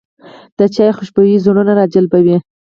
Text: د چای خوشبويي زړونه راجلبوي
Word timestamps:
د 0.57 0.59
چای 0.75 0.91
خوشبويي 0.97 1.37
زړونه 1.43 1.71
راجلبوي 1.79 2.37